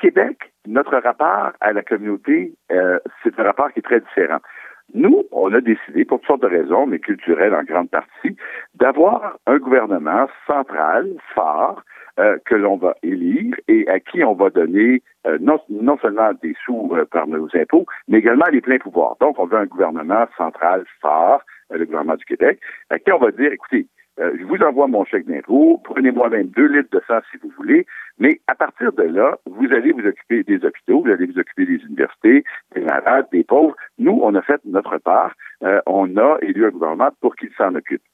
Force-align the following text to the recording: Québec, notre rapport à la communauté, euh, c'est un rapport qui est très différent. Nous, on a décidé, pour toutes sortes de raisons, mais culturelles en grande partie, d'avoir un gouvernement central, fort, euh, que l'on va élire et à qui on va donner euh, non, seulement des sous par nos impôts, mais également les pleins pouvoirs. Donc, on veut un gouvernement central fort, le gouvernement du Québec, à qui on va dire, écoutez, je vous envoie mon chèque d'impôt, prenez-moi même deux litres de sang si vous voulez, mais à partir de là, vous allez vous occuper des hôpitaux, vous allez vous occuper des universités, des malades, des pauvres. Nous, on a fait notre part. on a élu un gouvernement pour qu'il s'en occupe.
Québec, 0.00 0.52
notre 0.66 0.96
rapport 0.98 1.52
à 1.60 1.72
la 1.72 1.82
communauté, 1.82 2.52
euh, 2.72 2.98
c'est 3.22 3.38
un 3.38 3.42
rapport 3.42 3.72
qui 3.72 3.80
est 3.80 3.82
très 3.82 4.00
différent. 4.00 4.38
Nous, 4.94 5.24
on 5.32 5.52
a 5.52 5.60
décidé, 5.60 6.06
pour 6.06 6.18
toutes 6.20 6.28
sortes 6.28 6.42
de 6.42 6.46
raisons, 6.46 6.86
mais 6.86 6.98
culturelles 6.98 7.54
en 7.54 7.62
grande 7.62 7.90
partie, 7.90 8.36
d'avoir 8.74 9.36
un 9.46 9.58
gouvernement 9.58 10.26
central, 10.46 11.10
fort, 11.34 11.82
euh, 12.18 12.38
que 12.46 12.54
l'on 12.54 12.76
va 12.76 12.94
élire 13.02 13.54
et 13.68 13.86
à 13.88 14.00
qui 14.00 14.24
on 14.24 14.32
va 14.32 14.50
donner 14.50 15.02
euh, 15.26 15.38
non, 15.40 15.98
seulement 16.00 16.32
des 16.42 16.54
sous 16.64 16.92
par 17.12 17.26
nos 17.26 17.48
impôts, 17.54 17.86
mais 18.08 18.18
également 18.18 18.46
les 18.50 18.62
pleins 18.62 18.78
pouvoirs. 18.78 19.16
Donc, 19.20 19.38
on 19.38 19.46
veut 19.46 19.58
un 19.58 19.66
gouvernement 19.66 20.26
central 20.36 20.84
fort, 21.00 21.42
le 21.70 21.84
gouvernement 21.84 22.16
du 22.16 22.24
Québec, 22.24 22.58
à 22.88 22.98
qui 22.98 23.12
on 23.12 23.18
va 23.18 23.30
dire, 23.30 23.52
écoutez, 23.52 23.86
je 24.18 24.44
vous 24.44 24.56
envoie 24.62 24.86
mon 24.88 25.04
chèque 25.04 25.26
d'impôt, 25.26 25.80
prenez-moi 25.84 26.28
même 26.28 26.48
deux 26.48 26.66
litres 26.66 26.90
de 26.90 27.00
sang 27.06 27.20
si 27.30 27.38
vous 27.38 27.52
voulez, 27.56 27.86
mais 28.18 28.40
à 28.48 28.54
partir 28.54 28.92
de 28.92 29.04
là, 29.04 29.38
vous 29.46 29.72
allez 29.72 29.92
vous 29.92 30.06
occuper 30.06 30.42
des 30.42 30.64
hôpitaux, 30.64 31.02
vous 31.02 31.10
allez 31.10 31.26
vous 31.26 31.38
occuper 31.38 31.66
des 31.66 31.84
universités, 31.84 32.44
des 32.74 32.80
malades, 32.80 33.26
des 33.32 33.44
pauvres. 33.44 33.76
Nous, 33.98 34.18
on 34.22 34.34
a 34.34 34.42
fait 34.42 34.60
notre 34.64 34.98
part. 34.98 35.34
on 35.86 36.16
a 36.16 36.38
élu 36.42 36.66
un 36.66 36.70
gouvernement 36.70 37.10
pour 37.20 37.36
qu'il 37.36 37.50
s'en 37.56 37.74
occupe. 37.74 38.02